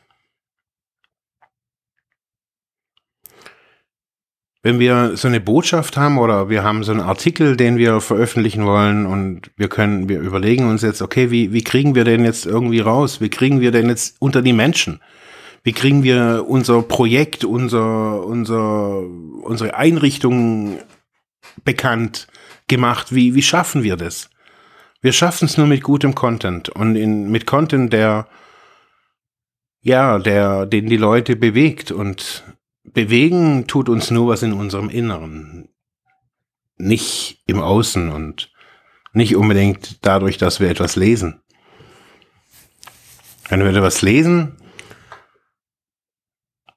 Wenn 4.67 4.81
wir 4.81 5.17
so 5.17 5.29
eine 5.29 5.39
Botschaft 5.39 5.97
haben 5.97 6.19
oder 6.19 6.49
wir 6.49 6.65
haben 6.65 6.83
so 6.83 6.91
einen 6.91 7.01
Artikel, 7.01 7.57
den 7.57 7.79
wir 7.79 8.01
veröffentlichen 8.01 8.67
wollen 8.67 9.07
und 9.07 9.53
wir 9.57 9.69
können, 9.69 10.09
wir 10.09 10.19
überlegen 10.19 10.69
uns 10.69 10.83
jetzt, 10.83 11.03
okay, 11.03 11.31
wie, 11.31 11.53
wie 11.53 11.63
kriegen 11.63 11.95
wir 11.95 12.03
den 12.03 12.25
jetzt 12.25 12.47
irgendwie 12.47 12.81
raus? 12.81 13.21
Wie 13.21 13.29
kriegen 13.29 13.61
wir 13.61 13.71
den 13.71 13.89
jetzt 13.89 14.17
unter 14.19 14.43
die 14.43 14.53
Menschen? 14.53 15.01
Wie 15.63 15.73
kriegen 15.73 16.03
wir 16.03 16.47
unser 16.49 16.83
Projekt, 16.83 17.45
unser, 17.45 18.27
unser, 18.27 19.05
unsere 19.45 19.77
Einrichtung 19.77 20.81
bekannt 21.65 22.27
gemacht? 22.67 23.15
Wie, 23.15 23.37
wie 23.37 23.43
schaffen 23.43 23.85
wir 23.85 23.95
das? 23.97 24.31
Wir 25.01 25.13
schaffen 25.13 25.45
es 25.45 25.57
nur 25.57 25.69
mit 25.69 25.85
gutem 25.85 26.17
Content 26.17 26.71
und 26.71 26.97
in, 26.97 27.31
mit 27.31 27.47
Content, 27.47 27.93
der, 27.93 28.27
ja, 29.81 30.19
der, 30.19 30.67
den 30.67 30.89
die 30.89 30.97
Leute 30.97 31.37
bewegt 31.37 31.93
und 31.93 32.43
bewegen 32.93 33.67
tut 33.67 33.89
uns 33.89 34.11
nur 34.11 34.29
was 34.29 34.43
in 34.43 34.53
unserem 34.53 34.89
Inneren, 34.89 35.69
nicht 36.77 37.43
im 37.47 37.61
Außen 37.61 38.11
und 38.11 38.53
nicht 39.13 39.37
unbedingt 39.37 40.05
dadurch, 40.05 40.39
dass 40.39 40.61
wir 40.61 40.69
etwas 40.69 40.97
lesen. 40.97 41.41
Wenn 43.49 43.61
wir 43.61 43.71
etwas 43.71 44.03
lesen, 44.03 44.57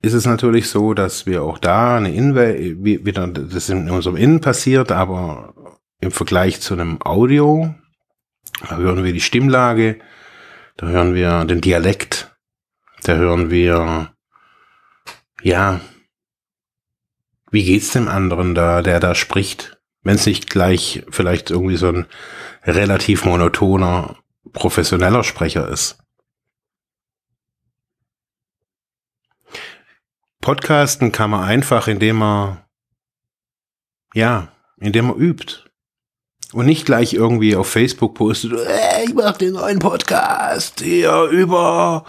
ist 0.01 0.13
es 0.13 0.25
natürlich 0.25 0.69
so, 0.69 0.93
dass 0.93 1.25
wir 1.25 1.43
auch 1.43 1.57
da 1.57 1.97
eine 1.97 2.13
Inwe 2.13 2.83
wieder 2.83 3.27
das 3.27 3.69
in 3.69 3.89
unserem 3.89 4.15
Innen 4.15 4.39
passiert, 4.39 4.91
aber 4.91 5.53
im 5.99 6.11
Vergleich 6.11 6.61
zu 6.61 6.73
einem 6.73 7.01
Audio, 7.01 7.75
da 8.69 8.77
hören 8.77 9.03
wir 9.03 9.11
die 9.11 9.19
Stimmlage, 9.19 9.99
da 10.77 10.87
hören 10.87 11.13
wir 11.13 11.43
den 11.43 11.59
Dialekt, 11.59 12.33
da 13.03 13.15
hören 13.15 13.49
wir 13.49 14.13
ja 15.41 15.81
wie 17.51 17.63
geht's 17.63 17.91
dem 17.91 18.07
anderen 18.07 18.55
da, 18.55 18.81
der 18.81 18.99
da 18.99 19.15
spricht? 19.15 19.77
Wenn 20.01 20.15
es 20.15 20.25
nicht 20.25 20.49
gleich 20.49 21.03
vielleicht 21.09 21.49
irgendwie 21.49 21.75
so 21.75 21.89
ein 21.89 22.05
relativ 22.63 23.25
monotoner, 23.25 24.17
professioneller 24.53 25.23
Sprecher 25.23 25.67
ist. 25.67 25.97
Podcasten 30.41 31.11
kann 31.11 31.31
man 31.31 31.43
einfach, 31.43 31.87
indem 31.87 32.17
man, 32.17 32.63
ja, 34.13 34.51
indem 34.77 35.07
man 35.07 35.17
übt. 35.17 35.65
Und 36.51 36.65
nicht 36.65 36.85
gleich 36.85 37.13
irgendwie 37.13 37.55
auf 37.55 37.69
Facebook 37.69 38.15
postet, 38.15 38.53
hey, 38.53 39.05
ich 39.05 39.13
mach 39.13 39.37
den 39.37 39.53
neuen 39.53 39.77
Podcast 39.77 40.81
hier 40.81 41.25
über 41.25 42.05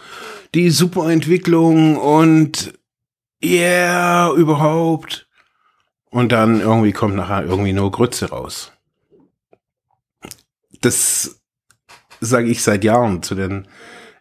die 0.54 0.70
Superentwicklung 0.70 1.99
und 1.99 2.73
yeah, 3.42 4.32
überhaupt. 4.32 5.28
Und 6.10 6.32
dann 6.32 6.60
irgendwie 6.60 6.92
kommt 6.92 7.14
nachher 7.14 7.44
irgendwie 7.44 7.72
nur 7.72 7.90
Grütze 7.90 8.30
raus. 8.30 8.72
Das 10.80 11.40
sage 12.20 12.48
ich 12.48 12.62
seit 12.62 12.84
Jahren 12.84 13.22
zu 13.22 13.34
den, 13.34 13.68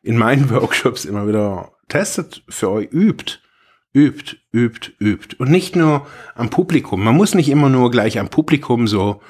in 0.03 0.17
meinen 0.17 0.49
Workshops 0.51 1.05
immer 1.05 1.27
wieder, 1.27 1.71
testet 1.87 2.43
für 2.47 2.69
euch, 2.69 2.89
übt, 2.91 3.39
übt, 3.93 4.37
übt, 4.53 4.91
übt. 4.99 5.35
Und 5.39 5.49
nicht 5.49 5.75
nur 5.75 6.05
am 6.35 6.49
Publikum. 6.49 7.03
Man 7.03 7.15
muss 7.15 7.33
nicht 7.33 7.49
immer 7.49 7.69
nur 7.69 7.91
gleich 7.91 8.19
am 8.19 8.29
Publikum 8.29 8.87
so 8.87 9.21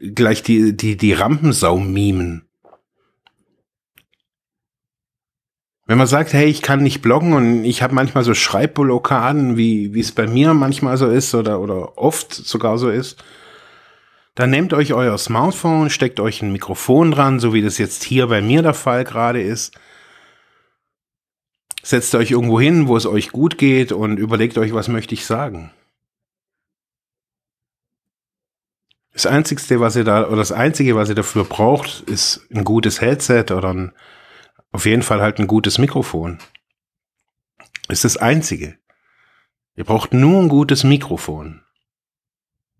gleich 0.00 0.42
die, 0.42 0.76
die, 0.76 0.96
die 0.96 1.12
Rampensau 1.12 1.78
mimen. 1.78 2.47
Wenn 5.88 5.96
man 5.96 6.06
sagt, 6.06 6.34
hey, 6.34 6.44
ich 6.44 6.60
kann 6.60 6.82
nicht 6.82 7.00
bloggen 7.00 7.32
und 7.32 7.64
ich 7.64 7.82
habe 7.82 7.94
manchmal 7.94 8.22
so 8.22 8.34
Schreibblockaden, 8.34 9.56
wie 9.56 9.98
es 9.98 10.12
bei 10.12 10.26
mir 10.26 10.52
manchmal 10.52 10.98
so 10.98 11.08
ist 11.08 11.34
oder 11.34 11.60
oder 11.60 11.96
oft 11.96 12.34
sogar 12.34 12.76
so 12.76 12.90
ist, 12.90 13.24
dann 14.34 14.50
nehmt 14.50 14.74
euch 14.74 14.92
euer 14.92 15.16
Smartphone, 15.16 15.88
steckt 15.88 16.20
euch 16.20 16.42
ein 16.42 16.52
Mikrofon 16.52 17.10
dran, 17.10 17.40
so 17.40 17.54
wie 17.54 17.62
das 17.62 17.78
jetzt 17.78 18.04
hier 18.04 18.26
bei 18.26 18.42
mir 18.42 18.60
der 18.60 18.74
Fall 18.74 19.04
gerade 19.04 19.40
ist. 19.40 19.80
Setzt 21.82 22.14
euch 22.14 22.32
irgendwo 22.32 22.60
hin, 22.60 22.86
wo 22.86 22.94
es 22.94 23.06
euch 23.06 23.32
gut 23.32 23.56
geht 23.56 23.90
und 23.90 24.18
überlegt 24.18 24.58
euch, 24.58 24.74
was 24.74 24.88
möchte 24.88 25.14
ich 25.14 25.24
sagen. 25.24 25.72
Das 29.14 29.24
einzigste, 29.24 29.80
was 29.80 29.96
ihr 29.96 30.04
da 30.04 30.26
oder 30.26 30.36
das 30.36 30.52
einzige, 30.52 30.96
was 30.96 31.08
ihr 31.08 31.14
dafür 31.14 31.44
braucht, 31.44 32.02
ist 32.02 32.46
ein 32.52 32.64
gutes 32.64 33.00
Headset 33.00 33.46
oder 33.52 33.72
ein 33.72 33.92
auf 34.72 34.86
jeden 34.86 35.02
Fall 35.02 35.20
halt 35.20 35.38
ein 35.38 35.46
gutes 35.46 35.78
Mikrofon. 35.78 36.38
Ist 37.88 38.04
das 38.04 38.16
einzige. 38.16 38.78
Ihr 39.76 39.84
braucht 39.84 40.12
nur 40.12 40.40
ein 40.40 40.48
gutes 40.48 40.84
Mikrofon. 40.84 41.62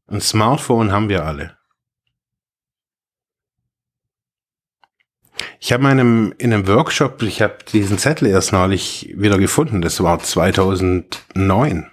Ein 0.07 0.21
Smartphone 0.21 0.93
haben 0.93 1.09
wir 1.09 1.25
alle. 1.25 1.57
Ich 5.61 5.73
habe 5.73 5.83
meinem 5.83 6.35
in 6.39 6.53
einem 6.53 6.67
Workshop, 6.67 7.23
ich 7.23 7.43
habe 7.43 7.59
diesen 7.73 7.99
Zettel 7.99 8.29
erst 8.29 8.53
neulich 8.53 9.13
wieder 9.17 9.39
gefunden. 9.39 9.83
Das 9.83 10.03
war 10.03 10.19
2009. 10.19 11.91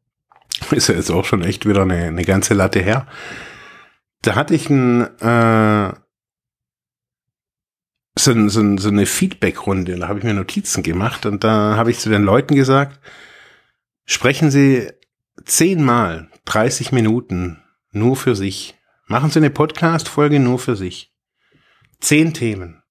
Ist 0.70 0.88
ja 0.88 0.94
jetzt 0.94 1.10
auch 1.10 1.24
schon 1.24 1.42
echt 1.42 1.66
wieder 1.66 1.82
eine, 1.82 2.04
eine 2.04 2.24
ganze 2.24 2.54
Latte 2.54 2.80
her. 2.80 3.06
Da 4.22 4.34
hatte 4.34 4.54
ich 4.54 4.68
ein 4.68 5.02
äh, 5.20 5.92
so, 8.18 8.48
so, 8.48 8.76
so 8.76 8.88
eine 8.88 9.06
Feedback-Runde. 9.06 9.96
Da 9.96 10.08
habe 10.08 10.18
ich 10.18 10.24
mir 10.24 10.34
Notizen 10.34 10.82
gemacht 10.82 11.26
und 11.26 11.44
da 11.44 11.76
habe 11.76 11.90
ich 11.90 11.98
zu 11.98 12.08
den 12.08 12.22
Leuten 12.22 12.54
gesagt, 12.54 13.00
sprechen 14.04 14.50
Sie 14.50 14.88
zehnmal 15.44 16.28
30 16.44 16.92
Minuten 16.92 17.62
nur 17.92 18.16
für 18.16 18.34
sich. 18.34 18.74
Machen 19.06 19.30
Sie 19.30 19.38
eine 19.38 19.50
Podcast-Folge 19.50 20.40
nur 20.40 20.58
für 20.58 20.76
sich. 20.76 21.14
Zehn 22.00 22.34
Themen. 22.34 22.82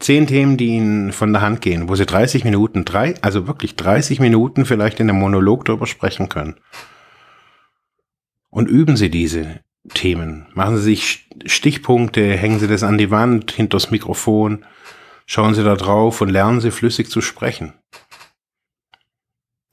Zehn 0.00 0.26
Themen, 0.26 0.56
die 0.56 0.68
Ihnen 0.68 1.12
von 1.12 1.32
der 1.32 1.42
Hand 1.42 1.60
gehen, 1.60 1.88
wo 1.88 1.94
Sie 1.94 2.06
30 2.06 2.44
Minuten, 2.44 2.84
drei, 2.84 3.14
also 3.22 3.46
wirklich 3.46 3.76
30 3.76 4.20
Minuten 4.20 4.66
vielleicht 4.66 5.00
in 5.00 5.08
einem 5.08 5.20
Monolog 5.20 5.64
darüber 5.64 5.86
sprechen 5.86 6.28
können. 6.28 6.56
Und 8.50 8.68
üben 8.68 8.96
Sie 8.96 9.10
diese 9.10 9.60
Themen. 9.92 10.46
Machen 10.54 10.76
Sie 10.76 10.82
sich 10.82 11.28
Stichpunkte, 11.44 12.36
hängen 12.36 12.58
Sie 12.58 12.68
das 12.68 12.82
an 12.82 12.98
die 12.98 13.10
Wand, 13.10 13.52
hinters 13.52 13.90
Mikrofon, 13.90 14.64
schauen 15.26 15.54
Sie 15.54 15.64
da 15.64 15.76
drauf 15.76 16.20
und 16.20 16.30
lernen 16.30 16.60
Sie 16.60 16.70
flüssig 16.70 17.10
zu 17.10 17.20
sprechen. 17.20 17.74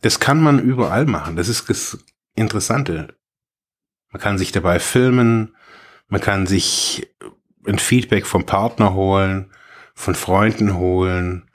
Das 0.01 0.19
kann 0.19 0.41
man 0.41 0.59
überall 0.59 1.05
machen. 1.05 1.35
Das 1.35 1.47
ist 1.47 1.69
das 1.69 2.03
Interessante. 2.35 3.15
Man 4.11 4.21
kann 4.21 4.37
sich 4.37 4.51
dabei 4.51 4.79
filmen, 4.79 5.55
man 6.07 6.19
kann 6.19 6.47
sich 6.47 7.07
ein 7.65 7.79
Feedback 7.79 8.25
vom 8.25 8.45
Partner 8.45 8.93
holen, 8.93 9.51
von 9.93 10.15
Freunden 10.15 10.75
holen, 10.75 11.49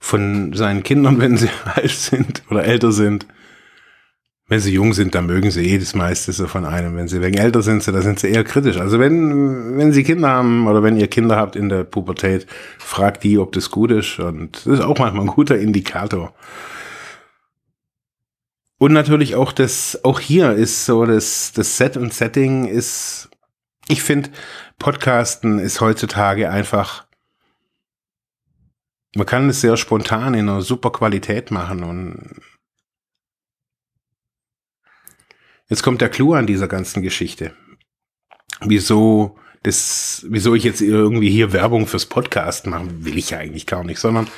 von 0.00 0.52
seinen 0.54 0.82
Kindern, 0.82 1.18
wenn 1.20 1.36
sie 1.36 1.50
alt 1.64 1.90
sind 1.90 2.42
oder 2.50 2.64
älter 2.64 2.92
sind. 2.92 3.26
Wenn 4.50 4.60
sie 4.60 4.72
jung 4.72 4.94
sind, 4.94 5.14
dann 5.14 5.26
mögen 5.26 5.50
sie 5.50 5.68
eh 5.68 5.78
das 5.78 5.94
meiste 5.94 6.32
so 6.32 6.46
von 6.46 6.64
einem. 6.64 6.96
Wenn 6.96 7.06
sie 7.06 7.20
wegen 7.20 7.36
älter 7.36 7.60
sind, 7.60 7.86
da 7.86 8.00
sind 8.00 8.18
sie 8.18 8.28
eher 8.28 8.44
kritisch. 8.44 8.78
Also 8.78 8.98
wenn, 8.98 9.76
wenn 9.76 9.92
sie 9.92 10.04
Kinder 10.04 10.30
haben 10.30 10.66
oder 10.66 10.82
wenn 10.82 10.96
ihr 10.96 11.08
Kinder 11.08 11.36
habt 11.36 11.54
in 11.54 11.68
der 11.68 11.84
Pubertät, 11.84 12.46
fragt 12.78 13.24
die, 13.24 13.36
ob 13.36 13.52
das 13.52 13.70
gut 13.70 13.90
ist. 13.90 14.18
Und 14.18 14.56
das 14.64 14.78
ist 14.78 14.80
auch 14.80 14.98
manchmal 14.98 15.24
ein 15.26 15.34
guter 15.34 15.58
Indikator. 15.58 16.34
Und 18.78 18.92
natürlich 18.92 19.34
auch 19.34 19.52
das, 19.52 20.00
auch 20.02 20.18
hier 20.18 20.52
ist 20.52 20.86
so 20.86 21.04
das, 21.04 21.52
das 21.52 21.76
Set 21.76 21.98
und 21.98 22.14
Setting 22.14 22.64
ist, 22.64 23.28
ich 23.88 24.02
finde, 24.02 24.30
Podcasten 24.78 25.58
ist 25.58 25.80
heutzutage 25.80 26.48
einfach, 26.48 27.06
man 29.14 29.26
kann 29.26 29.50
es 29.50 29.60
sehr 29.60 29.76
spontan 29.76 30.34
in 30.34 30.48
einer 30.48 30.62
super 30.62 30.90
Qualität 30.90 31.50
machen 31.50 31.82
und 31.82 32.40
Jetzt 35.68 35.82
kommt 35.82 36.00
der 36.00 36.08
Clou 36.08 36.34
an 36.34 36.46
dieser 36.46 36.68
ganzen 36.68 37.02
Geschichte. 37.02 37.52
Wieso 38.60 39.36
das, 39.62 40.24
wieso 40.28 40.54
ich 40.54 40.64
jetzt 40.64 40.80
irgendwie 40.80 41.30
hier 41.30 41.52
Werbung 41.52 41.86
fürs 41.86 42.06
Podcast 42.06 42.66
machen, 42.66 43.04
will 43.04 43.18
ich 43.18 43.30
ja 43.30 43.38
eigentlich 43.38 43.66
gar 43.66 43.84
nicht, 43.84 43.98
sondern 43.98 44.28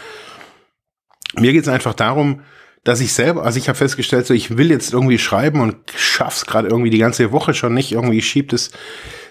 mir 1.34 1.52
geht 1.52 1.62
es 1.62 1.68
einfach 1.68 1.94
darum, 1.94 2.42
dass 2.82 3.00
ich 3.00 3.12
selber, 3.12 3.44
also 3.44 3.58
ich 3.58 3.68
habe 3.68 3.76
festgestellt, 3.76 4.26
so 4.26 4.32
ich 4.32 4.56
will 4.56 4.70
jetzt 4.70 4.92
irgendwie 4.92 5.18
schreiben 5.18 5.60
und 5.60 5.76
schaff's 5.94 6.46
gerade 6.46 6.68
irgendwie 6.68 6.90
die 6.90 6.99
ganze 6.99 7.30
Woche 7.30 7.52
schon 7.52 7.75
nicht, 7.75 7.92
irgendwie 7.92 8.22
schiebt 8.22 8.52
es, 8.54 8.70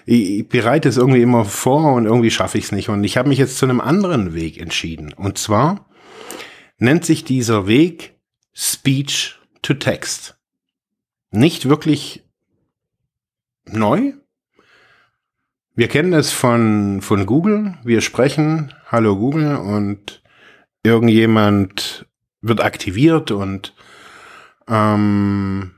ich, 0.06 0.38
ich 0.38 0.48
bereite 0.48 0.88
es 0.88 0.96
irgendwie 0.96 1.22
immer 1.22 1.44
vor 1.44 1.94
und 1.94 2.06
irgendwie 2.06 2.30
schaffe 2.30 2.58
ich 2.58 2.64
es 2.64 2.72
nicht. 2.72 2.88
Und 2.88 3.02
ich 3.04 3.16
habe 3.16 3.28
mich 3.28 3.38
jetzt 3.38 3.58
zu 3.58 3.66
einem 3.66 3.80
anderen 3.80 4.34
Weg 4.34 4.58
entschieden. 4.58 5.12
Und 5.12 5.36
zwar 5.36 5.90
nennt 6.78 7.04
sich 7.04 7.24
dieser 7.24 7.66
Weg 7.66 8.14
Speech 8.54 9.38
to 9.62 9.74
Text 9.74 10.39
nicht 11.30 11.68
wirklich 11.68 12.24
neu. 13.64 14.12
Wir 15.74 15.88
kennen 15.88 16.12
es 16.12 16.32
von, 16.32 17.00
von 17.00 17.26
Google. 17.26 17.78
Wir 17.84 18.00
sprechen 18.00 18.74
Hallo 18.86 19.16
Google 19.16 19.56
und 19.56 20.22
irgendjemand 20.82 22.06
wird 22.40 22.60
aktiviert 22.60 23.30
und 23.30 23.74
ähm, 24.68 25.72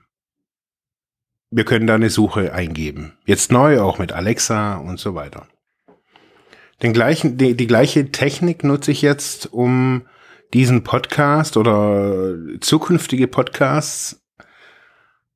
wir 1.50 1.64
können 1.64 1.86
da 1.86 1.96
eine 1.96 2.10
Suche 2.10 2.54
eingeben. 2.54 3.18
Jetzt 3.26 3.52
neu 3.52 3.80
auch 3.80 3.98
mit 3.98 4.12
Alexa 4.12 4.76
und 4.76 4.98
so 4.98 5.14
weiter. 5.14 5.46
Den 6.82 6.92
gleichen, 6.92 7.36
die, 7.36 7.54
die 7.56 7.66
gleiche 7.66 8.10
Technik 8.10 8.64
nutze 8.64 8.90
ich 8.90 9.02
jetzt, 9.02 9.52
um 9.52 10.02
diesen 10.54 10.82
Podcast 10.82 11.56
oder 11.56 12.34
zukünftige 12.60 13.28
Podcasts 13.28 14.21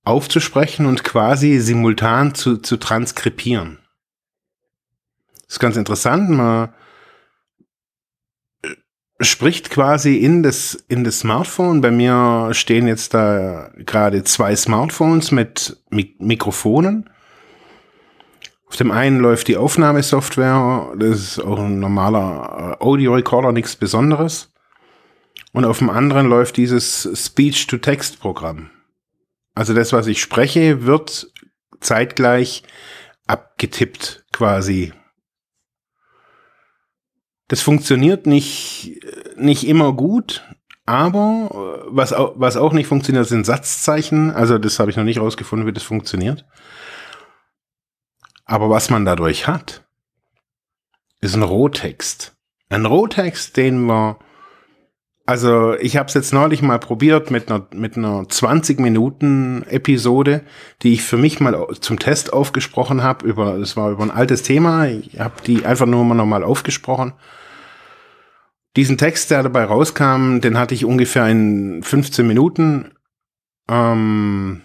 aufzusprechen 0.07 0.87
und 0.87 1.05
quasi 1.05 1.59
simultan 1.59 2.35
zu, 2.35 2.59
zu 2.59 2.77
transkribieren. 2.77 3.79
Das 5.47 5.57
ist 5.57 5.59
ganz 5.61 5.77
interessant. 5.77 6.31
Man 6.31 6.69
äh, 8.63 8.69
spricht 9.21 9.71
quasi 9.71 10.17
in 10.17 10.43
das, 10.43 10.75
in 10.89 11.03
das 11.03 11.21
Smartphone. 11.21 11.81
Bei 11.81 11.91
mir 11.91 12.51
stehen 12.53 12.87
jetzt 12.87 13.15
da 13.15 13.71
gerade 13.77 14.23
zwei 14.25 14.55
Smartphones 14.55 15.33
mit 15.33 15.77
Mik 15.91 16.21
Mikrofonen. 16.21 17.11
Auf 18.69 18.77
dem 18.77 18.91
einen 18.91 19.21
läuft 19.21 19.47
die 19.49 19.57
Aufnahmesoftware, 19.57 20.93
das 20.99 21.21
ist 21.21 21.39
auch 21.39 21.61
ein 21.61 21.79
normaler 21.79 22.77
äh, 22.81 22.85
Audio-Recorder, 22.85 23.53
nichts 23.53 23.77
Besonderes. 23.77 24.53
Und 25.53 25.65
auf 25.65 25.79
dem 25.79 25.89
anderen 25.89 26.27
läuft 26.27 26.57
dieses 26.57 27.09
Speech-to-Text-Programm. 27.15 28.71
Also 29.57 29.73
das, 29.73 29.95
was 29.95 30.07
ich 30.07 30.21
spreche, 30.21 30.85
wird 30.85 31.33
zeitgleich 31.81 32.63
abgetippt 33.27 34.27
quasi. 34.31 34.93
Das 37.49 37.63
funktioniert 37.63 38.27
nicht, 38.27 39.01
nicht 39.37 39.67
immer 39.67 39.95
gut, 39.95 40.45
aber 40.85 41.87
was 41.89 42.13
auch, 42.13 42.35
was 42.37 42.59
auch 42.59 42.75
nicht 42.75 42.87
funktioniert, 42.87 43.27
sind 43.27 43.47
Satzzeichen. 43.47 44.31
Also 44.31 44.59
das 44.59 44.79
habe 44.79 44.91
ich 44.91 44.97
noch 44.99 45.05
nicht 45.05 45.21
rausgefunden, 45.21 45.67
wie 45.67 45.73
das 45.73 45.85
funktioniert. 45.85 46.45
Aber 48.45 48.69
was 48.69 48.91
man 48.91 49.07
dadurch 49.07 49.47
hat, 49.47 49.87
ist 51.23 51.35
ein 51.35 51.43
Rohtext. 51.43 52.37
Ein 52.69 52.85
Rohtext, 52.85 53.57
den 53.57 53.87
wir 53.87 54.19
also 55.27 55.75
ich 55.75 55.97
habe 55.97 56.07
es 56.07 56.15
jetzt 56.15 56.33
neulich 56.33 56.63
mal 56.63 56.79
probiert 56.79 57.33
mit 57.33 57.51
einer, 57.51 57.67
mit 57.75 57.97
einer 57.97 58.29
20 58.29 58.79
Minuten 58.79 59.65
Episode, 59.69 60.43
die 60.83 60.93
ich 60.93 61.03
für 61.03 61.17
mich 61.17 61.41
mal 61.41 61.67
zum 61.81 61.99
Test 61.99 62.33
aufgesprochen 62.33 63.03
habe. 63.03 63.27
Über, 63.27 63.57
es 63.57 63.77
war 63.77 63.91
über 63.91 64.05
ein 64.05 64.13
altes 64.13 64.45
Thema. 64.45 64.87
Ich 64.87 65.19
habe 65.19 65.43
die 65.45 65.67
einfach 65.67 65.87
nur 65.87 66.05
mal 66.05 66.15
nochmal 66.15 66.45
aufgesprochen. 66.45 67.13
Diesen 68.77 68.99
Text, 68.99 69.33
der 69.33 69.43
dabei 69.43 69.65
rauskam, 69.65 70.39
den 70.39 70.59
hatte 70.59 70.75
ich 70.75 70.85
ungefähr 70.85 71.27
in 71.27 71.83
15 71.83 72.25
Minuten 72.25 72.93
ähm, 73.69 74.63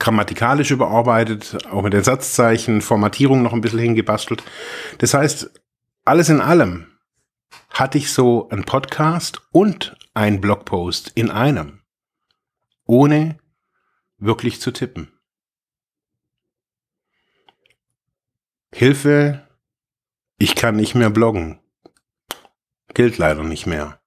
grammatikalisch 0.00 0.72
überarbeitet, 0.72 1.56
auch 1.70 1.82
mit 1.82 1.92
den 1.92 2.02
Satzzeichen, 2.02 2.80
Formatierung 2.80 3.42
noch 3.42 3.52
ein 3.52 3.60
bisschen 3.60 3.78
hingebastelt. 3.78 4.42
Das 4.98 5.14
heißt, 5.14 5.50
alles 6.04 6.30
in 6.30 6.40
allem 6.40 6.86
hatte 7.78 7.96
ich 7.96 8.12
so 8.12 8.48
einen 8.48 8.64
Podcast 8.64 9.40
und 9.52 9.96
einen 10.12 10.40
Blogpost 10.40 11.12
in 11.14 11.30
einem, 11.30 11.80
ohne 12.84 13.38
wirklich 14.16 14.60
zu 14.60 14.72
tippen. 14.72 15.12
Hilfe, 18.74 19.46
ich 20.38 20.56
kann 20.56 20.74
nicht 20.74 20.96
mehr 20.96 21.10
bloggen. 21.10 21.60
Gilt 22.94 23.16
leider 23.16 23.44
nicht 23.44 23.66
mehr. 23.66 24.00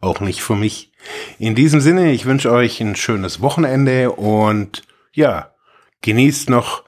Auch 0.00 0.20
nicht 0.20 0.40
für 0.40 0.54
mich. 0.54 0.92
In 1.40 1.56
diesem 1.56 1.80
Sinne, 1.80 2.12
ich 2.12 2.26
wünsche 2.26 2.52
euch 2.52 2.80
ein 2.80 2.94
schönes 2.94 3.40
Wochenende 3.40 4.12
und 4.12 4.86
ja, 5.12 5.52
genießt 6.02 6.48
noch 6.48 6.84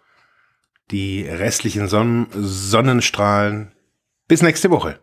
die 0.93 1.23
restlichen 1.23 1.89
Son 1.89 2.29
Sonnenstrahlen. 2.33 3.75
Bis 4.29 4.41
nächste 4.43 4.71
Woche. 4.71 5.03